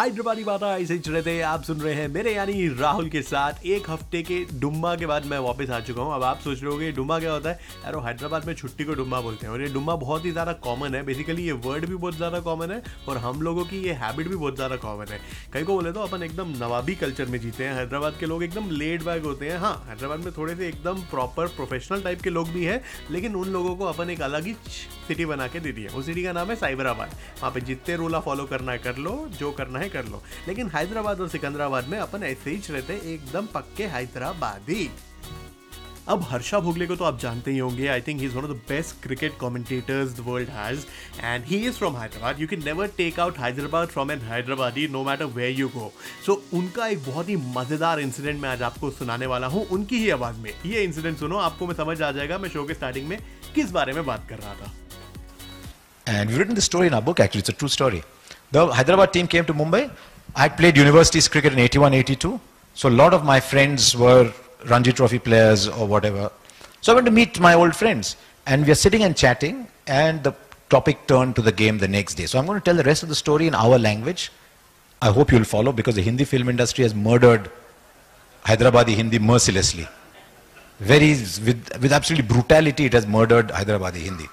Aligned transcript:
हैदराबादी 0.00 0.44
बात 0.44 0.62
ऐसे 0.62 0.94
ही 0.94 1.12
रहते 1.12 1.30
हैं, 1.30 1.42
आप 1.44 1.62
सुन 1.62 1.80
रहे 1.80 1.94
हैं 1.94 2.06
मेरे 2.08 2.32
यानी 2.34 2.68
राहुल 2.76 3.08
के 3.10 3.20
साथ। 3.22 3.64
एक 3.66 3.88
हफ़्ते 3.90 4.22
के 4.22 4.38
डुम्बा 4.60 4.94
के 4.96 5.06
बाद 5.06 5.24
मैं 5.26 5.38
वापस 5.38 5.70
आ 5.70 5.80
चुका 5.80 6.02
हूँ। 6.02 6.14
अब 6.14 6.22
आप 6.24 6.38
सोच 6.40 6.62
रहे 6.62 6.70
होगे 6.72 6.90
डुम्बा 6.92 7.18
क्या 7.18 7.32
होता 7.32 7.50
है? 7.50 7.58
यार 7.84 7.96
हैदराबाद 8.06 8.46
में 8.46 8.54
छुट्टी 8.54 8.84
को 8.84 8.94
डुम्बा 8.94 9.20
बोलते 9.20 9.46
हैं 9.46 9.52
और 9.52 9.62
ये 9.62 9.68
डुम्बा 9.72 9.94
बहुत 9.96 10.24
ही 10.24 10.30
ज़्यादा 10.30 10.52
कॉमन 10.64 10.94
है। 10.94 11.02
बेसिकली 11.06 11.42
ये 11.46 11.52
वर्ड 11.66 11.86
भी 11.86 11.94
बहुत 11.96 12.16
ज़्यादा 12.16 12.40
कॉमन 12.40 12.70
है 12.70 12.82
और 13.08 13.18
हम 13.18 13.42
लोगों 13.42 13.64
की 13.64 13.82
ये 13.82 13.92
हैबिट 13.94 14.28
भी 14.28 14.36
बहुत 14.36 14.56
ज़्यादा 14.56 14.76
कॉमन 14.76 15.12
है। 15.12 15.20
कहीं 15.52 15.64
को 15.64 15.74
बोले 15.74 15.92
तो 15.92 16.02
अपन 16.02 16.22
एकदम 16.22 16.54
नवाबी 16.56 16.94
कल्चर 16.94 17.26
में 17.26 17.38
जीते 17.40 17.64
हैं। 17.64 17.74
हैदराबाद 17.74 18.16
के 18.20 18.26
लोग 18.26 18.42
एकदम 18.42 18.70
लेड 18.72 19.04
बैग 19.04 19.24
होते 19.24 19.50
हैं। 19.50 19.58
हाँ 19.58 19.74
हैदराबाद 19.88 20.24
में 20.24 20.32
थोड़े 20.38 20.54
से 20.54 20.68
एकदम 20.68 21.02
प्रॉपर 21.10 21.46
प्रोफेशनल 21.56 22.02
टाइप 22.02 22.22
के 22.22 22.30
लोग 22.30 22.48
भी 22.48 22.64
हैं, 22.64 22.80
लेकिन 23.10 23.34
उन 23.34 23.48
लोगों 23.50 23.76
को 23.76 23.84
अपन 23.86 24.10
एक 24.10 24.22
अलग 24.22 24.46
ही 24.46 24.54
सिटी 25.08 25.26
बना 25.26 25.46
के 25.48 25.60
दे 25.60 25.72
दिया। 25.72 25.92
उस 25.92 26.06
सिटी 26.06 26.24
का 26.24 26.32
नाम 26.32 26.50
है 26.50 26.56
साइबराबाद। 26.56 27.14
वहाँ 27.38 27.50
पर 27.50 27.60
जितने 27.62 27.96
रूल 27.96 28.18
फॉलो 28.20 28.44
करना 28.46 28.72
है, 28.72 28.78
कर 28.78 28.96
लो। 28.98 29.28
जो 29.38 29.52
करना 29.52 29.78
है 29.78 29.88
कर 29.92 30.04
लो। 30.06 30.22
लेकिन 30.48 30.70
हैदराबाद 30.74 31.20
और 31.20 31.28
सिकंदराबाद 31.28 31.88
में 31.88 31.98
अपन 31.98 32.22
ऐसे 32.24 32.50
ही 32.50 32.62
रहते 32.70 33.00
एकदम 33.14 33.46
पक्के 33.54 33.86
हैदराबादी। 33.94 34.90
अब 36.08 36.22
हर्षा 36.28 36.58
भोगले 36.60 36.86
को 36.86 36.94
तो 36.96 37.04
आप 37.04 37.18
जानते 37.20 37.50
ही 37.50 37.58
होंगे 37.58 37.86
I 37.88 38.00
think 38.00 38.20
he 38.20 38.26
is 38.26 38.34
one 38.34 38.44
of 38.44 38.50
the 38.50 38.60
best 38.68 39.02
cricket 39.02 39.32
commentators 39.40 40.12
the 40.16 40.24
world 40.26 40.48
has 40.48 40.84
and 41.20 41.44
he 41.46 41.56
is 41.66 41.74
from 41.78 41.96
Hyderabad. 41.96 42.40
You 42.40 42.46
can 42.48 42.64
never 42.64 42.86
take 42.96 43.20
out 43.20 43.38
Hyderabad 43.38 43.88
from 43.88 44.10
an 44.10 44.20
Hyderabadi 44.20 44.86
no 44.88 45.02
matter 45.04 45.24
where 45.36 45.58
you 45.58 45.68
go 45.68 45.92
so 46.26 46.42
उनका 46.52 46.86
एक 46.86 47.04
बहुत 47.06 47.28
ही 47.28 47.36
मज़ेदार 47.56 48.00
incident 48.00 48.40
मैं 48.42 48.48
आज 48.48 48.62
आपको 48.62 48.90
सुनाने 48.90 49.26
वाला 49.26 49.46
हूँ 49.46 49.66
उनकी 49.68 49.98
ही 49.98 50.10
आवाज़ 50.10 50.36
में। 50.36 50.52
ये 50.66 50.84
इंसिडेंट 50.84 51.18
सुनो 51.18 51.38
आपको 51.38 51.66
मैं 51.66 51.74
समझ 51.74 52.00
आ 52.02 52.10
जाएगा 52.12 52.38
मैं 52.38 52.48
शो 52.50 52.64
के 52.64 52.74
स्टार्टिंग 52.74 53.08
में 53.08 53.18
किस 53.54 53.70
बारे 53.70 53.92
में 53.92 54.04
बात 54.06 54.26
कर 54.28 54.38
रहा 54.38 54.54
था। 54.54 54.72
And 56.06 56.30
we've 56.30 56.38
written 56.40 56.56
the 56.56 56.62
story 56.62 56.88
in 56.88 56.94
our 56.94 57.02
book, 57.02 57.20
actually. 57.20 57.42
It's 57.42 57.52
a. 57.56 58.02
The 58.52 58.66
Hyderabad 58.66 59.12
team 59.12 59.28
came 59.28 59.44
to 59.44 59.54
Mumbai. 59.54 59.90
I 60.34 60.42
had 60.42 60.56
played 60.56 60.76
universities 60.76 61.28
cricket 61.28 61.52
in 61.52 61.58
81, 61.58 61.94
82. 61.94 62.40
So 62.74 62.88
a 62.88 62.90
lot 62.90 63.14
of 63.14 63.24
my 63.24 63.40
friends 63.40 63.96
were 63.96 64.32
Ranji 64.66 64.92
Trophy 64.92 65.18
players 65.18 65.68
or 65.68 65.86
whatever. 65.86 66.30
So 66.80 66.92
I 66.92 66.94
went 66.94 67.06
to 67.06 67.12
meet 67.12 67.38
my 67.38 67.54
old 67.54 67.76
friends. 67.76 68.16
And 68.46 68.64
we 68.64 68.72
are 68.72 68.76
sitting 68.86 69.04
and 69.04 69.16
chatting, 69.16 69.68
and 69.86 70.24
the 70.24 70.34
topic 70.68 71.06
turned 71.06 71.36
to 71.36 71.42
the 71.42 71.52
game 71.52 71.78
the 71.78 71.86
next 71.86 72.14
day. 72.14 72.26
So 72.26 72.38
I'm 72.38 72.46
going 72.46 72.58
to 72.58 72.64
tell 72.64 72.74
the 72.74 72.82
rest 72.82 73.02
of 73.02 73.08
the 73.08 73.14
story 73.14 73.46
in 73.46 73.54
our 73.54 73.78
language. 73.78 74.32
I 75.02 75.10
hope 75.10 75.30
you'll 75.30 75.44
follow 75.44 75.72
because 75.72 75.94
the 75.94 76.02
Hindi 76.02 76.24
film 76.24 76.48
industry 76.48 76.82
has 76.82 76.94
murdered 76.94 77.50
Hyderabadi 78.44 78.94
Hindi 78.94 79.18
mercilessly. 79.18 79.86
Very, 80.78 81.10
with, 81.10 81.78
with 81.80 81.92
absolutely 81.92 82.26
brutality, 82.26 82.86
it 82.86 82.94
has 82.94 83.06
murdered 83.06 83.48
Hyderabadi 83.48 83.98
Hindi. 83.98 84.28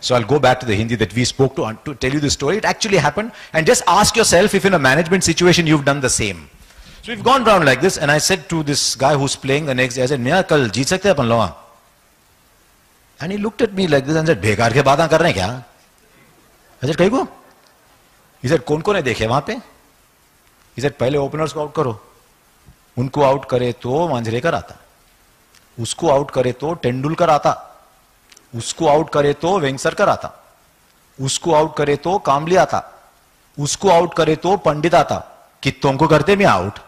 So 0.00 0.14
I'll 0.14 0.24
go 0.24 0.38
back 0.38 0.60
to 0.60 0.66
the 0.66 0.74
Hindi 0.74 0.94
that 0.96 1.12
we 1.12 1.24
spoke 1.24 1.56
to 1.56 1.76
to 1.84 1.94
tell 1.94 2.12
you 2.12 2.20
the 2.20 2.30
story. 2.30 2.58
It 2.58 2.64
actually 2.64 2.98
happened. 2.98 3.32
And 3.52 3.66
just 3.66 3.82
ask 3.86 4.16
yourself 4.16 4.54
if 4.54 4.64
in 4.64 4.74
a 4.74 4.78
management 4.78 5.24
situation 5.24 5.66
you've 5.66 5.84
done 5.84 6.00
the 6.00 6.10
same. 6.10 6.48
So 7.02 7.12
we've 7.12 7.24
gone 7.24 7.46
around 7.46 7.64
like 7.64 7.80
this, 7.80 7.96
and 7.96 8.10
I 8.10 8.18
said 8.18 8.48
to 8.50 8.62
this 8.62 8.94
guy 8.94 9.14
who's 9.16 9.34
playing 9.34 9.66
the 9.66 9.74
next 9.74 9.94
day, 9.94 10.02
I 10.02 10.06
said, 10.06 10.20
Mia, 10.20 10.44
kal 10.44 10.58
jeet 10.68 10.86
sakte 10.86 11.14
apan 11.14 11.28
loa? 11.28 11.56
And 13.20 13.32
he 13.32 13.38
looked 13.38 13.62
at 13.62 13.72
me 13.72 13.88
like 13.88 14.06
this 14.06 14.16
and 14.16 14.26
said, 14.26 14.40
बेकार 14.40 14.72
के 14.72 14.82
बातें 14.82 15.08
कर 15.08 15.20
रहे 15.20 15.32
हैं 15.32 15.34
क्या? 15.34 15.64
I 16.82 16.86
said, 16.86 16.96
कहीं 16.96 17.10
को? 17.10 17.28
He 18.42 18.48
said, 18.48 18.64
कौन 18.64 18.80
कौन 18.80 18.96
है 18.96 19.02
देखे 19.02 19.26
वहाँ 19.26 19.44
पे? 19.46 19.60
He 20.76 20.82
said, 20.82 20.92
पहले 20.98 21.18
ओपनर्स 21.18 21.52
को 21.52 21.60
आउट 21.60 21.74
करो. 21.74 22.00
उनको 22.98 23.22
आउट 23.22 23.44
करे 23.50 23.72
तो 23.82 24.08
मांजरेकर 24.08 24.54
आता. 24.54 24.78
उसको 25.80 26.10
आउट 26.10 26.30
करे 26.30 26.52
तो 26.52 26.74
तेंदुलकर 26.74 27.30
आता. 27.30 27.64
उसको 28.54 28.86
आउट 28.88 29.10
करे 29.12 29.32
तो 29.42 29.58
वेंगसरकर 29.60 30.08
आता 30.08 30.34
उसको 31.18 31.54
आउट 31.54 31.76
करे 31.76 31.96
तो 31.96 32.18
कामली 32.26 32.56
आता। 32.56 32.80
उसको 33.58 33.88
आउट 33.90 34.14
करे 34.16 34.36
तो 34.36 34.56
पंडित 34.66 34.94
आता। 34.94 35.16
कितों 35.62 35.92
को 35.96 36.06
करते 36.08 36.36
मैं 36.36 36.46
out 36.46 36.78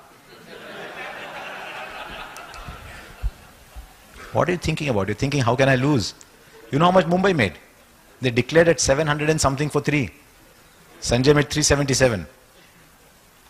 what 4.34 4.50
you 4.50 4.56
thinking 4.66 4.90
about 4.90 5.08
you 5.08 5.14
thinking 5.22 5.42
how 5.44 5.56
can 5.56 5.68
I 5.68 5.76
lose 5.76 6.12
you 6.74 6.80
know 6.80 6.84
how 6.84 6.98
much 6.98 7.06
Mumbai 7.06 7.32
made 7.34 7.54
they 8.22 8.30
declare 8.30 8.70
at 8.70 8.78
seven 8.80 9.08
hundred 9.08 9.30
and 9.30 9.40
something 9.40 9.70
for 9.70 9.82
three 9.86 10.08
Sanjay 11.02 11.34
made 11.34 11.50
three 11.52 11.62
seventy 11.62 11.94
seven 11.94 12.24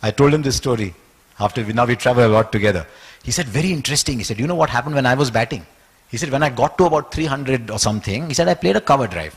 I 0.03 0.11
told 0.19 0.35
him 0.35 0.43
this 0.43 0.57
story 0.57 0.93
after 1.39 1.63
we 1.63 1.73
now 1.73 1.87
we 1.87 1.95
travel 1.97 2.25
about 2.25 2.53
together 2.53 2.87
he 3.27 3.33
said 3.33 3.49
very 3.59 3.73
interesting 3.73 4.23
you 4.41 4.47
know 4.47 4.55
what 4.55 4.71
happen 4.71 4.95
when 4.95 5.07
I 5.07 5.17
was 5.17 5.33
batting 5.33 5.63
He 6.11 6.17
said, 6.17 6.31
when 6.31 6.43
I 6.43 6.49
got 6.51 6.77
to 6.79 6.87
about 6.87 7.15
300 7.15 7.71
or 7.71 7.79
something, 7.79 8.27
he 8.29 8.35
said, 8.35 8.49
I 8.49 8.55
played 8.55 8.77
a 8.77 8.81
cover 8.81 9.07
drive 9.07 9.37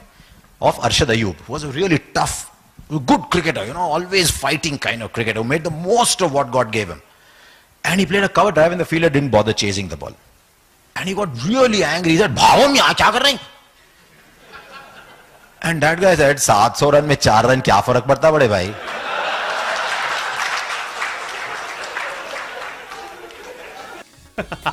of 0.59 0.75
Arshad 0.78 1.07
Ayub, 1.16 1.35
who 1.35 1.53
was 1.53 1.63
a 1.63 1.69
really 1.69 2.00
tough, 2.13 2.50
good 2.89 3.22
cricketer, 3.29 3.63
you 3.66 3.73
know, 3.73 3.81
always 3.81 4.31
fighting 4.31 4.79
kind 4.79 5.03
of 5.03 5.13
cricketer, 5.13 5.39
who 5.41 5.47
made 5.47 5.63
the 5.63 5.69
most 5.69 6.22
of 6.22 6.33
what 6.33 6.51
God 6.51 6.72
gave 6.72 6.89
him. 6.89 7.01
And 7.83 8.00
he 8.00 8.06
played 8.07 8.23
a 8.23 8.29
cover 8.29 8.51
drive 8.51 8.72
and 8.72 8.81
the 8.81 8.85
fielder 8.85 9.09
didn't 9.09 9.29
bother 9.29 9.53
chasing 9.53 9.88
the 9.88 9.97
ball. 9.97 10.13
And 10.95 11.07
he 11.07 11.13
got 11.13 11.29
really 11.45 11.83
angry. 11.83 12.13
He 12.13 12.17
said, 12.17 12.35
Bhavam, 12.35 12.75
ya, 12.75 12.94
kya 12.94 13.12
kar 13.12 13.39
And 15.62 15.81
that 15.81 16.00
guy 16.01 16.16
said, 16.16 16.39
700 16.39 16.91
run 16.91 17.07
mein 17.07 17.17
4 17.17 17.44
run 17.44 17.62
kya 17.62 17.83
farak 17.83 18.07
padta 18.07 18.31
bade 18.31 18.50
bhai? 18.50 18.73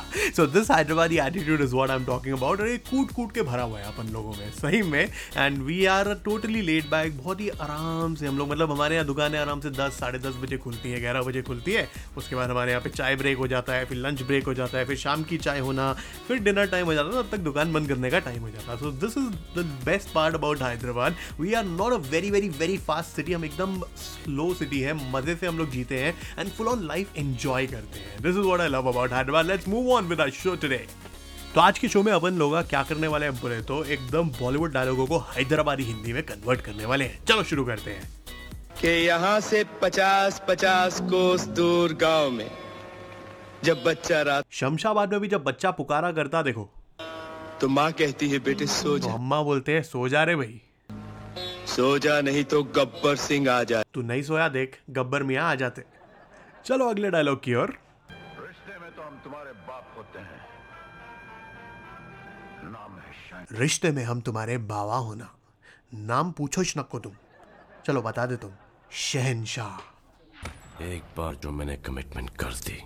So 0.37 0.45
this 0.47 0.69
Hyderabadi 0.71 1.17
attitude 1.19 1.61
is 1.61 1.73
what 1.75 1.89
I 1.89 1.97
am 1.97 2.05
talking 2.05 2.35
about 2.35 2.61
और 2.61 2.67
ये 2.67 2.77
कूट 2.89 3.11
कूट 3.11 3.31
के 3.33 3.41
भरा 3.43 3.63
हुआ 3.63 3.79
है 3.79 3.85
अपन 3.85 4.11
लोगों 4.13 4.33
में, 4.33 4.51
सही 4.53 4.81
में। 4.81 5.01
And 5.37 5.57
we 5.63 5.85
are 5.85 6.13
totally 6.25 6.61
laid 6.61 6.89
back 6.89 7.17
बहुत 7.17 7.41
ही 7.41 7.49
आराम 7.49 8.15
से 8.15 8.27
हम 8.27 8.37
लोग 8.37 8.49
मतलब 8.51 8.71
हमारे 8.71 8.95
यहाँ 8.95 9.07
दुकानें 9.07 9.37
आराम 9.39 9.59
से 9.61 9.69
दस, 9.71 9.99
साढ़े 9.99 10.19
दस 10.19 10.35
बजे 10.41 10.57
खुलती 10.57 10.91
है, 10.91 10.99
ग्यारह 11.01 11.21
बजे 11.21 11.41
खुलती 11.41 11.71
है। 11.71 11.87
उसके 12.17 12.35
बाद 12.35 12.49
हमारे 12.49 12.71
यहाँ 12.71 12.83
पे 12.83 12.89
चाय 12.89 13.15
ब्रेक 13.15 13.37
हो 13.37 13.47
जाता 13.47 13.73
है, 13.73 13.85
फिर 13.85 13.97
लंच 13.97 14.21
ब्रेक 14.23 14.45
हो 14.45 14.53
जाता 14.53 14.77
है, 14.77 14.85
फिर 14.85 14.97
शाम 14.97 15.23
की 15.23 15.37
चाय 15.39 15.59
होना, 15.59 15.91
फिर 16.27 16.39
डिनर 16.39 16.67
टाइम 16.67 16.85
हो 16.85 16.93
जाता 16.93 17.07
है, 17.07 17.23
तब 17.23 17.29
तक 17.31 17.43
दुकान 17.43 17.73
बंद 17.73 17.87
करने 17.87 18.09
का 18.11 18.19
टाइम 18.21 18.41
हो 18.41 18.49
जाता 18.49 18.71
है। 18.71 18.77
So 18.77 18.91
this 19.01 19.17
is 19.17 19.59
the 19.59 19.65
best 19.85 20.13
part 20.13 20.35
about 20.35 20.61
Hyderabad 20.61 21.15
we 21.39 21.53
are 21.53 21.65
not 21.65 21.93
a 21.93 21.97
very 22.09 22.31
very 22.31 22.49
very 22.59 22.77
fast 22.87 23.15
city 23.15 23.33
हम 23.33 23.45
एकदम 23.45 23.79
स्लो 23.97 24.53
सिटी 24.53 24.79
है, 24.79 24.93
मज़े 25.11 25.35
से 25.35 25.47
हम 25.47 25.57
लोग 25.57 25.69
जीते 25.71 25.99
हैं 25.99 26.15
and 26.39 26.49
full 26.49 26.67
on 26.67 26.87
life 26.87 27.17
enjoy 27.17 27.67
करते 27.67 27.99
हैं। 27.99 28.21
This 28.21 28.31
is 28.31 28.47
what 28.47 28.61
I 28.61 28.67
love 28.69 28.89
about 28.89 29.13
Hyderabad 29.13 29.45
let's 29.47 29.67
move 29.67 29.91
on 29.93 30.07
with 30.07 30.19
show 30.31 30.55
today 30.55 30.85
तो 31.55 31.61
आज 31.61 31.79
के 31.79 31.87
शो 31.87 32.01
में 32.03 32.11
अपन 32.13 32.33
लोग 32.33 32.55
क्या 32.69 32.81
करने 32.83 33.07
वाले 33.07 33.25
हैं 33.25 33.35
बोले 33.35 33.61
तो 33.61 33.83
एकदम 33.83 34.29
बॉलीवुड 34.29 34.73
डायलॉगों 34.73 35.07
को 35.07 35.17
हैदराबादी 35.17 35.83
हिंदी 35.83 36.13
में 36.13 36.21
कन्वर्ट 36.23 36.61
करने 36.61 36.85
वाले 36.85 37.05
हैं। 37.05 37.23
चलो 37.25 37.43
शुरू 37.43 37.65
करते 37.65 37.91
हैं। 37.91 38.09
कि 38.81 38.87
यहाँ 38.87 39.39
से 39.39 39.63
पचास 39.81 40.41
पचास 40.47 40.99
कोस 41.01 41.45
दूर 41.57 41.93
गाँव 41.93 42.29
में 42.29 42.49
जब 43.63 43.83
बच्चा 43.83 44.21
रात 44.21 44.45
शमशाबाद 44.51 45.11
में 45.11 45.19
भी 45.21 45.27
जब 45.27 45.43
बच्चा 45.43 45.71
पुकारा 45.71 46.11
करता 46.11 46.41
देखो। 46.41 46.69
तो 47.61 47.67
माँ 47.67 47.91
कहती 47.91 48.29
है 48.29 48.39
बेटे 48.39 48.67
सो 48.67 48.97
जा। 48.99 49.07
तो 49.07 49.13
अम्मा 49.13 49.41
बोलते 49.41 49.71
हैं 49.71 49.83
सो 49.83 50.07
जा 50.09 50.23
रे 50.23 50.35
भाई। 50.35 50.61
सो 51.67 51.97
जा 51.99 52.21
नहीं 52.21 52.43
तो 52.43 52.63
गब्बर 52.63 53.15
सिंह 53.15 53.49
आ 53.51 53.63
जाए 53.63 53.83
तू 53.93 54.01
नहीं 54.01 54.23
सोया 54.23 54.47
देख 54.49 54.79
गब्बर 54.89 55.23
मियाँ 55.23 55.49
आ 55.51 55.55
जाते। 55.55 55.83
चलो 56.65 56.89
अगले 56.89 57.09
डायलॉग 57.09 57.43
की 57.43 57.55
ओर। 57.55 57.77
रिश्ते 63.53 63.91
में 63.91 64.03
हम 64.03 64.21
तुम्हारे 64.21 64.57
बावा 64.57 64.97
होना 64.97 65.29
नाम 65.93 66.31
पूछो 66.31 66.61
नको 66.77 66.99
तुम। 66.99 67.11
चलो 67.85 68.01
बता 68.01 68.25
दे 68.25 68.35
तुम। 68.35 68.51
शहनशाह। 68.91 70.83
एक 70.83 71.03
बार 71.17 71.35
जो 71.35 71.51
मैंने 71.51 71.75
कमिटमेंट 71.77 72.29
कर 72.29 72.53
दी 72.67 72.77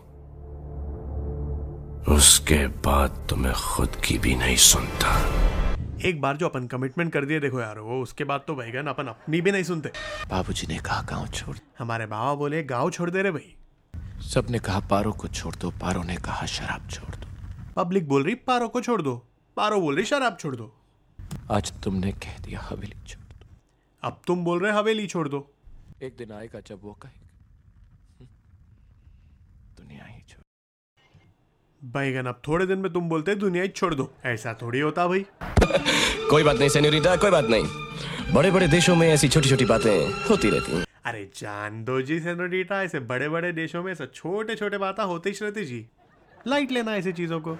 उसके 2.15 2.67
बाद 2.67 3.25
तो 3.29 3.35
मैं 3.35 3.53
खुद 3.53 3.95
की 4.05 4.17
भी 4.17 4.35
नहीं 4.35 4.55
सुनता। 4.55 5.13
एक 6.05 6.21
बार 6.21 6.37
जो 6.37 6.47
अपन 6.47 6.67
कमिटमेंट 6.67 7.11
कर 7.13 7.25
दिए 7.25 7.39
देखो 7.39 7.59
यार 7.59 7.79
वो 7.79 8.01
उसके 8.01 8.23
बाद 8.23 8.43
तो 8.47 8.55
भाईगन 8.55 8.87
अपन 8.87 9.07
अपनी 9.07 9.41
भी 9.41 9.51
नहीं 9.51 9.63
सुनते। 9.63 9.89
बाबूजी 10.29 10.67
ने 10.67 10.79
कहा 10.79 11.01
गाँव 11.01 11.27
छोड़ 11.27 11.57
हमारे 11.79 12.05
बाबा 12.05 12.33
बोले 12.33 12.63
गाँव 12.63 12.91
छोड़ 12.91 13.09
दे 13.09 13.21
रहे 13.21 13.31
भाई। 13.31 13.55
सबने 14.21 14.59
कहा 14.59 14.79
पारो 14.79 15.11
को 15.11 15.27
छोड़ 15.27 15.55
दो। 15.55 15.71
पारो 15.71 16.03
ने 16.03 16.15
कहा 16.15 16.45
शराब 16.45 16.89
छोड़ 16.89 17.15
दो। 17.15 17.27
पब्लिक 17.75 18.07
बोल 18.07 18.23
रही 18.23 18.35
पारो 18.35 18.67
को 18.67 18.81
छोड़ 18.81 19.01
दो। 19.01 19.27
पारो 19.55 19.79
बोल 19.81 19.95
रही 19.95 20.05
शराब 20.05 20.37
छोड़ 20.39 20.55
दो। 20.55 20.73
आज 21.51 21.71
तुमने 21.83 22.11
कह 22.11 22.37
दिया 22.37 22.59
हवेली 22.59 22.97
छोड़ 23.07 23.23
दो। 23.23 23.45
अब 24.03 24.21
तुम 24.27 24.43
बोल 24.45 24.59
रहे 24.59 24.71
हवेली 24.71 25.07
छोड़ 25.07 25.27
दो। 25.27 25.53
एक 26.03 26.15
दिन 26.17 26.31
आएगा 26.31 26.59
जब 26.59 26.79
वो 26.83 26.93
कहेगा 26.93 27.29
हम्म, 28.19 28.27
दुनिया 29.77 30.05
ही 30.05 30.21
छोड़ 30.29 30.43
भाईगन 31.93 32.25
अब 32.25 32.41
थोड़े 32.47 32.65
दिन 32.65 32.79
में 32.79 32.93
तुम 32.93 33.09
बोलते 33.09 33.35
दुनिया 33.35 33.63
ही 33.63 33.69
छोड़ 33.69 33.93
दो। 33.95 34.13
ऐसा 34.25 34.53
थोड़ी 34.61 34.79
होता 34.79 35.07
भाई। 35.07 35.25
कोई 36.29 36.43
बात 36.43 36.55
नहीं 36.55 36.69
सेन्योरिटा 36.69 37.15
कोई 37.15 37.31
बात 37.31 37.45
नहीं। 37.45 38.33
बड़े 38.33 38.51
बड़े 38.51 38.67
देशों 38.67 38.95
में 38.95 39.07
ऐसी 39.09 39.29
छोटी 39.29 39.49
छोटी 39.49 39.65
बातें 39.65 40.07
होती 40.29 40.49
रहती 40.49 40.71
हैं। 40.71 40.85
अरे 41.05 41.31
जान 41.35 41.83
दो 41.83 42.01
जी 42.01 42.19
सेनोरिटा 42.19 42.83
ऐसे 42.83 42.99
बड़े 42.99 43.29
बड़े 43.29 43.51
देशों 43.51 43.83
में 43.83 43.91
ऐसे 43.91 44.07
छोटे 44.07 44.55
छोटे 44.55 44.77
बातें 44.77 45.03
होती 45.03 45.29
ही 45.29 45.35
रहती 45.41 45.65
जी। 45.65 45.85
लाइट 46.47 46.71
लेना 46.71 46.95
ऐसी 46.95 47.13
चीज़ों 47.13 47.39
को। 47.39 47.57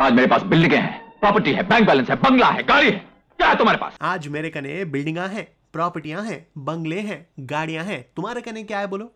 आज 0.00 0.12
मेरे 0.12 0.26
पास 0.26 0.42
बिल्डिंगें 0.42 0.78
हैं। 0.78 1.07
प्रॉपर्टी 1.20 1.52
है 1.52 1.62
बैंक 1.62 1.86
बैलेंस 1.86 2.10
है 2.10 2.16
बंगला 2.16 2.46
है 2.46 2.62
गाड़ी 2.62 2.86
है 2.86 2.98
क्या 3.38 3.48
है 3.48 3.56
तुम्हारे 3.56 3.78
पास? 3.78 3.98
आज 4.02 4.28
मेरे 4.28 4.50
कने 4.50 4.84
बिल्डिंगा 4.84 5.26
है 5.26 5.42
प्रॉपर्टियाँ 5.72 6.22
हैं 6.24 6.46
बंगले 6.58 7.00
हैं 7.00 7.26
गाड़ियाँ 7.40 7.84
हैं 7.84 8.02
तुम्हारे 8.16 8.40
कने 8.40 8.62
क्या 8.62 8.78
है 8.78 8.86
बोलो? 8.86 9.12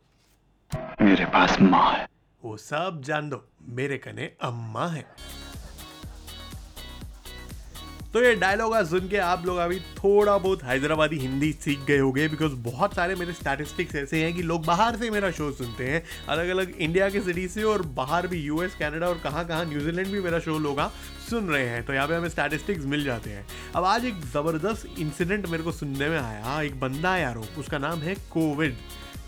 मेरे 1.03 1.25
पास 1.25 1.57
माँ 1.61 1.91
है। 1.93 2.07
वो 2.43 2.57
सब 2.57 3.01
जान 3.05 3.29
दो 3.29 3.45
मेरे 3.69 3.99
कने 3.99 4.33
अम्मा 4.43 4.87
है। 4.87 5.05
तो 8.13 8.23
ये 8.23 8.35
डायलॉग 8.35 8.75
आज 8.75 8.89
सुन 8.91 9.09
के 9.09 9.17
आप 9.17 9.45
लोग 9.47 9.57
अभी 9.57 9.79
थोड़ा 9.99 10.37
बहुत 10.39 10.63
हैदराबादी 10.63 11.19
हिंदी 11.19 11.51
सीख 11.53 11.85
गए 11.89 11.99
होंगे 11.99 12.27
बिकॉज़ 12.29 12.55
बहुत 12.65 12.95
सारे 12.95 13.15
मेरे 13.15 13.33
स्टैटिस्टिक्स 13.33 13.95
ऐसे 13.97 14.23
हैं 14.25 14.35
कि 14.35 14.43
लोग 14.43 14.65
बाहर 14.65 14.97
से 14.97 15.09
मेरा 15.11 15.31
शो 15.31 15.51
सुनते 15.53 15.85
हैं 15.85 16.03
अलग 16.29 16.49
अलग 16.49 16.75
इंडिया 16.77 17.09
के 17.11 17.21
सिटी 17.21 17.47
से 17.49 17.63
और 17.63 17.83
बाहर 17.97 18.27
भी 18.27 18.41
यूएस 18.41 18.75
कनाडा 18.81 19.09
और 19.09 19.21
कहाँ 19.25 19.47
कहाँ 19.49 19.65
न्यूजीलैंड 19.65 20.09
भी 20.09 20.21
मेरा 20.21 20.39
शो 20.39 20.59
लोग 20.59 20.81
सुन 21.31 21.49
रहे 21.49 21.69
हैं। 21.69 21.83
तो 21.87 21.93
यहाँ 21.93 22.09
पे 22.09 22.15
हमें 22.15 22.29
स्टैटिस्टिक्स 22.29 22.85
मिल 22.87 23.05
जाते 23.05 23.31
हैं। 23.31 23.47
अब 23.77 23.85
आज 23.85 24.05
एक 24.05 24.21
ज़बरदस्त 24.35 24.99
इंसिडेंट 24.99 25.49
मेरे 25.49 25.63
को 25.63 25.73
सुनने 25.73 26.09
में 26.09 26.19
आया 26.19 26.61
एक 26.63 26.79
बंदा 26.81 27.15
है 27.15 27.23
यारो, 27.23 27.45
उसका 27.59 27.79
नाम 27.79 27.99
है 27.99 28.15
कोविड 28.33 28.77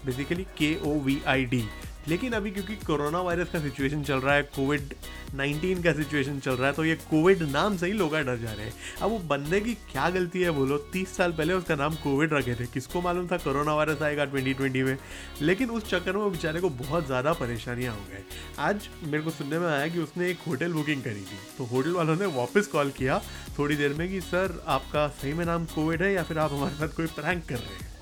बेसिकली 0.07 0.47
के 0.59 0.75
ओ 0.83 0.99
वी 1.01 1.21
आई 1.27 1.45
डी 1.45 1.65
लेकिन 2.09 2.33
अभी 2.33 2.51
क्योंकि 2.51 2.75
कोरोना 2.77 3.21
वायरस 3.21 3.51
का 3.51 3.61
सिचुएशन 3.61 4.03
चल 4.03 4.19
रहा 4.19 4.35
है 4.35 4.43
कोविड 4.57 4.95
19 5.37 5.83
का 5.85 5.93
सिचुएशन 5.93 6.39
चल 6.39 6.53
रहा 6.53 6.67
है 6.67 6.73
तो 6.73 6.85
ये 6.85 6.95
कोविड 7.11 7.43
नाम 7.43 7.77
से 7.77 7.87
ही 7.87 7.93
लोग 7.93 8.13
डर 8.15 8.37
जा 8.39 8.53
रहे 8.53 8.67
हैं। 8.67 8.73
अब 9.03 9.11
वो 9.11 9.19
बंदे 9.19 9.61
की 9.61 9.75
क्या 9.93 10.09
गलती 10.11 10.43
है 10.43 10.51
बोलो? 10.51 10.77
तीस 10.93 11.17
साल 11.17 11.33
पहले 11.33 11.53
उसका 11.53 11.75
नाम 11.75 11.95
कोविड 11.95 12.33
रखे 12.33 12.55
थे। 12.55 12.67
किसको 12.67 13.01
मालूम 13.03 13.27
था 13.27 13.37
कोरोना 13.37 13.75
वायरस 13.75 14.03
आएगा 14.03 14.25
2020 14.27 14.83
में? 14.83 14.97
लेकिन 15.43 15.71
उस 15.71 15.89
चक्कर 15.91 16.17
में 16.17 16.31
बेचारे 16.33 16.61
को 16.61 16.69
बहुत 16.71 17.07
ज़्यादा 17.07 17.33
परेशानियाँ 17.33 17.95
हो 17.95 18.05
गए 18.11 18.23
आज 18.59 18.89
मेरे 19.05 19.23
को 19.23 19.31
सुनने 19.31 19.59
में 19.59 19.67
आया 19.69 19.89
कि 19.89 19.99
उसने 19.99 20.31
एक 20.31 20.39
होटल 20.49 20.73
बुकिंग 20.73 21.03
करी 21.03 21.23
थी। 21.23 21.39
तो 21.59 21.65
होटल 21.65 21.93
वालों 21.93 22.17
ने 22.17 22.27
वापस 22.37 22.67
कॉल 22.67 22.91
किया 22.91 23.21
थोड़ी 23.59 23.77
देर 23.77 23.95
में 23.95 24.09
कि, 24.09 24.21
सर, 24.21 24.63
आपका 24.67 25.09
सही 25.09 25.33
में 25.33 25.45
नाम 25.45 25.65
कोविड 25.65 26.03
है 26.03 26.13
या 26.13 26.23
फिर 26.23 26.39
आप 26.39 26.53
हमारे 26.53 26.75
साथ 26.75 26.97
कोई 26.97 27.07
प्रैंक 27.07 27.45
कर 27.45 27.55
रहे 27.55 27.75
हैं? 27.75 27.94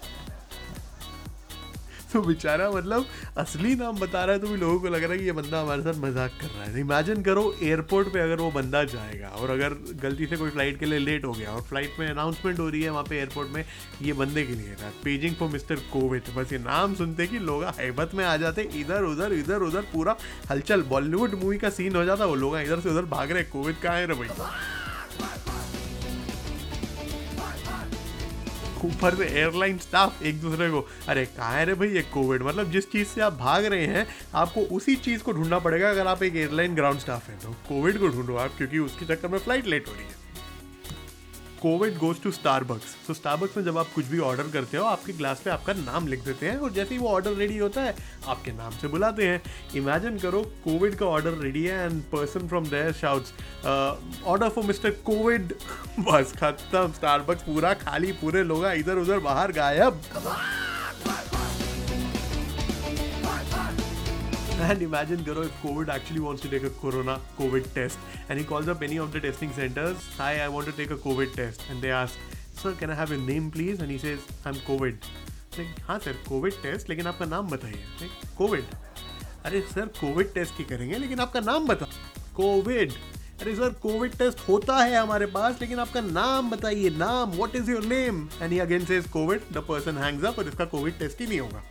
तो 2.12 2.20
बेचारा 2.22 2.70
मतलब 2.70 3.04
असली 3.38 3.74
नाम 3.76 3.98
बता 3.98 4.24
रहा 4.24 4.34
है 4.34 4.40
तो 4.40 4.48
भी 4.48 4.56
लोगों 4.56 4.78
को 4.80 4.88
लग 4.88 5.02
रहा 5.02 5.12
है 5.12 5.18
कि 5.18 5.24
ये 5.24 5.32
बंदा 5.32 5.60
हमारे 5.60 5.82
साथ 5.82 6.00
मज़ाक 6.00 6.30
कर 6.40 6.46
रहा 6.48 6.64
है। 6.64 6.80
इमेजिन 6.80 7.22
करो 7.22 7.44
एयरपोर्ट 7.62 8.12
पे 8.12 8.20
अगर 8.20 8.40
वो 8.40 8.50
बंदा 8.52 8.82
जाएगा 8.86 9.28
और 9.30 9.50
अगर 9.50 9.74
गलती 10.02 10.26
से 10.26 10.36
कोई 10.36 10.50
फ़्लाइट 10.50 10.78
के 10.80 10.86
लिए 10.86 10.98
लेट 10.98 11.24
हो 11.24 11.32
गया 11.32 11.52
और 11.52 11.62
फ़्लाइट 11.62 11.98
में 12.00 12.08
अनाउंसमेंट 12.08 12.58
हो 12.58 12.68
रही 12.68 12.82
है 12.82 12.90
वहाँ 12.90 13.04
पे 13.04 13.16
एयरपोर्ट 13.18 13.48
में, 13.50 13.64
ये 14.02 14.12
बंदे 14.14 14.42
के 14.42 14.54
लिए 14.54 14.74
था 14.74 14.92
पेजिंग 15.04 15.34
फॉर 15.36 15.48
मिस्टर 15.50 15.76
कोविड 15.92 16.34
बस 16.36 16.52
ये 16.52 16.58
नाम 16.60 16.94
सुनते 16.94 17.26
कि 17.26 17.38
लोग 17.40 17.64
हैबत 17.78 18.14
में 18.14 18.24
आ 18.24 18.36
जाते, 18.36 18.68
इधर, 18.74 19.02
उधर 19.04 19.32
इधर, 19.32 19.62
उधर, 19.62 19.82
पूरा 19.92 20.16
हलचल। 20.50 20.82
बॉलीवुड 20.84 21.34
मूवी 21.42 21.58
का 21.58 21.70
सीन 21.70 21.96
हो 21.96 22.04
जाता, 22.04 22.24
वो 22.24 22.34
लोग 22.36 22.56
इधर 22.58 22.80
से 22.80 22.88
उधर 22.90 23.04
भाग 23.10 23.30
रहे 23.32 23.42
कोविड 23.46 23.80
कहाँ 23.82 23.96
है 23.96 24.06
रे 24.06 24.14
भाई? 24.14 24.28
ऊपर 28.84 29.14
से 29.14 29.26
एयरलाइन 29.30 29.78
स्टाफ 29.78 30.22
एक 30.22 30.40
दूसरे 30.40 30.70
को, 30.70 30.86
अरे 31.08 31.24
कहाँ 31.26 31.52
है 31.52 31.64
रे 31.64 31.74
भाई 31.74 31.88
ये 31.88 32.02
कोविड 32.12 32.42
मतलब 32.42 32.70
जिस 32.70 32.90
चीज़ 32.92 33.08
से 33.08 33.20
आप 33.20 33.32
भाग 33.32 33.64
रहे 33.64 33.86
हैं, 33.86 34.06
आपको 34.34 34.60
उसी 34.76 34.96
चीज़ 34.98 35.22
को 35.22 35.32
ढूंढना 35.32 35.58
पड़ेगा 35.58 35.90
अगर 35.90 36.06
आप 36.06 36.22
एक 36.22 36.36
एयरलाइन 36.36 36.74
ग्राउंड 36.74 37.00
स्टाफ 37.00 37.28
है। 37.28 37.38
तो 37.38 37.52
कोविड 37.68 37.98
को 37.98 38.08
ढूंढो 38.08 38.36
आप, 38.36 38.56
क्योंकि 38.56 38.78
उसके 38.78 39.06
चक्कर 39.06 39.28
में 39.28 39.38
फ़्लाइट 39.38 39.66
लेट 39.66 39.88
हो 39.88 39.92
रही 39.92 40.04
है। 40.04 40.20
कोविड 41.62 41.96
गोज 41.98 42.20
टू 42.22 42.30
स्टारबक्स 42.32 42.94
तो 43.06 43.14
स्टारबक्स 43.14 43.56
में 43.56 43.64
जब 43.64 43.76
आप 43.78 43.88
कुछ 43.94 44.06
भी 44.06 44.18
ऑर्डर 44.20 44.48
करते 44.52 44.76
हो, 44.76 44.84
आपके 44.84 45.12
ग्लास 45.12 45.40
पे 45.40 45.50
आपका 45.50 45.72
नाम 45.74 46.06
लिख 46.08 46.24
देते 46.24 46.46
हैं 46.46 46.56
और 46.58 46.72
जैसे 46.72 46.94
ही 46.94 47.00
वो 47.00 47.08
ऑर्डर 47.08 47.34
रेडी 47.34 47.58
होता 47.58 47.82
है, 47.82 47.94
आपके 48.28 48.52
नाम 48.52 48.72
से 48.72 48.88
बुलाते 48.88 49.26
हैं। 49.26 49.42
इमेजिन 49.76 50.18
करो, 50.18 50.42
कोविड 50.64 50.94
का 50.94 51.06
ऑर्डर 51.06 51.38
रेडी 51.42 51.64
है 51.64 51.84
and 51.84 52.02
person 52.12 52.48
from 52.48 52.66
there 52.66 52.92
shouts 52.92 53.32
order 54.24 54.48
for 54.48 54.64
mister 54.64 54.90
COVID 55.04 55.54
बस 56.00 56.32
खत्म। 56.38 56.92
स्टारबक्स 56.92 57.42
पूरा 57.42 57.72
खाली, 57.76 58.12
पूरे 58.14 58.42
लोग 58.44 58.66
इधर 58.66 58.98
उधर 58.98 59.18
बाहर 59.20 59.52
गायब। 59.52 60.00
And 64.62 64.80
imagine 64.80 65.24
Garo 65.24 65.44
if 65.44 65.62
COVID 65.62 65.88
actually 65.88 66.20
wants 66.20 66.42
to 66.42 66.48
take 66.48 66.62
a 66.62 66.70
corona 66.70 67.18
COVID 67.36 67.72
test 67.74 67.98
and 68.28 68.38
he 68.38 68.44
calls 68.44 68.68
up 68.68 68.82
any 68.82 68.96
of 68.98 69.12
the 69.12 69.20
testing 69.20 69.52
centers. 69.52 69.96
Hi, 70.18 70.40
I 70.40 70.48
want 70.48 70.66
to 70.66 70.72
take 70.72 70.92
a 70.92 70.96
COVID 70.96 71.34
test. 71.34 71.64
And 71.68 71.82
they 71.82 71.90
ask, 71.90 72.16
Sir, 72.54 72.72
can 72.72 72.88
I 72.88 72.94
have 72.94 73.10
your 73.10 73.18
name 73.18 73.50
please? 73.50 73.80
And 73.80 73.90
he 73.90 73.98
says, 73.98 74.20
I'm 74.44 74.54
COVID. 74.70 74.96
Like, 75.58 75.80
हाँ 75.86 75.98
sir 75.98 76.12
Covid 76.28 76.54
test 76.62 76.88
लेकिन 76.88 77.06
आपका 77.06 77.26
नाम 77.26 77.48
बताइए 77.50 78.08
Covid 78.38 78.64
अरे 79.46 79.60
sir 79.72 79.86
Covid 80.00 80.32
test 80.34 80.58
ही 80.58 80.64
करेंगे 80.64 80.98
लेकिन 80.98 81.20
आपका 81.20 81.40
नाम 81.40 81.66
बता 81.66 81.86
कोविड 82.36 82.92
अरे 83.40 83.54
सर 83.56 83.72
कोविड 83.82 84.16
टेस्ट 84.18 84.48
होता 84.48 84.76
है 84.76 84.96
हमारे 84.96 85.26
पास 85.36 85.60
लेकिन 85.60 85.78
आपका 85.78 86.00
नाम 86.00 86.50
बताइए 86.50 86.90
नाम 86.98 87.30
what 87.32 87.56
is 87.56 87.70
your 87.70 87.84
name 87.86 88.26
and 88.42 88.52
he 88.52 88.58
again 88.58 88.84
says 88.86 89.06
COVID 89.12 89.42
the 89.52 89.64
person 89.68 89.98
hangs 89.98 90.24
up 90.24 90.38
और 90.38 90.48
इसका 90.48 90.64
कोविड 90.74 90.98
टेस्ट 90.98 91.20
ही 91.20 91.26
नहीं 91.26 91.40
होगा 91.40 91.62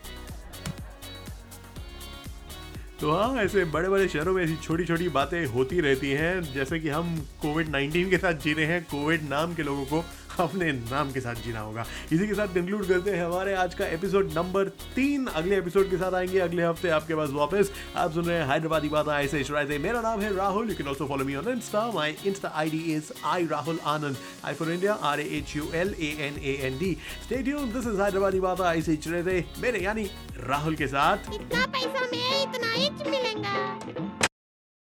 तो 3.01 3.11
हाँ 3.11 3.35
ऐसे 3.35 3.63
बड़े 3.65 3.89
बड़े 3.89 4.07
शहरों 4.07 4.33
में 4.33 4.43
ऐसी 4.43 4.55
छोटी 4.55 4.85
छोटी 4.85 5.07
बातें 5.09 5.45
होती 5.45 5.79
रहती 5.81 6.09
हैं, 6.09 6.41
जैसे 6.53 6.79
कि 6.79 6.89
हम 6.89 7.15
कोविड 7.41 7.67
19 7.67 8.09
के 8.09 8.17
साथ 8.17 8.33
जी 8.33 8.53
रहे 8.53 8.65
हैं 8.65 8.83
कोविड 8.83 9.23
नाम 9.29 9.55
के 9.55 9.63
लोगों 9.63 9.85
को। 9.85 10.03
अपने 10.39 10.71
नाम 10.71 11.11
के 11.11 11.21
साथ 11.21 11.35
जीना 11.35 11.59
होगा। 11.59 11.85
इसी 12.11 12.27
के 12.27 12.33
साथ 12.33 12.53
कंक्लूड 12.55 12.87
करते 12.87 13.11
हैं 13.11 13.25
हमारे 13.25 13.53
आज 13.53 13.75
का 13.75 13.87
एपिसोड 13.87 14.31
नंबर 14.35 14.69
तीन। 14.95 15.25
अगले 15.27 15.57
एपिसोड 15.57 15.89
के 15.89 15.97
साथ 15.97 16.13
आएँगे, 16.13 16.39
अगले 16.39 16.63
हफ़्ते 16.63 16.89
आपके 16.89 17.15
पास 17.15 17.29
वापस। 17.31 17.71
आप 17.95 18.13
सुन 18.13 18.25
रहे 18.25 18.37
हैं 18.37 18.47
हैदराबादी 18.47 18.89
बात, 18.89 19.07
ऐसे 19.09 19.43
शुराते 19.43 19.77
मेरा 19.79 20.01
नाम 20.01 20.21
है 20.21 20.35
Rahul. 20.35 20.69
You 20.69 20.75
can 20.75 20.87
also 20.87 21.07
follow 21.07 21.25
me 21.25 21.35
on 21.35 21.47
insta 21.49 21.85
my 21.91 22.15
insta 22.25 22.51
I 22.55 22.69
D 22.69 22.79
is 22.93 23.11
I 23.25 23.45
Rahul 23.47 23.79
Anand 23.85 24.17
I 24.45 24.53
for 24.53 24.71
India 24.71 24.93
R 24.93 25.19
H 25.19 25.55
U 25.55 25.69
L 25.73 25.95
A 25.99 26.15
N 26.27 26.39
A 26.43 26.57
N 26.67 26.77
D 26.79 26.97
stadium 27.25 27.71
this 27.73 27.87
is 27.87 28.01
Hyderabadi 28.01 28.39
बात, 28.39 28.61
ऐसे 28.61 28.95
शुराते 29.03 29.43
मेरे 29.59 29.79
यानी 29.79 30.09
राहुल 30.47 30.75
के 30.75 30.87
साथ। 30.87 31.33
इतना 31.33 31.65
पैसा 31.67 32.05
में 32.11 32.41
इतना 32.41 32.71
ही 32.71 32.89
मिलेगा। 33.01 34.00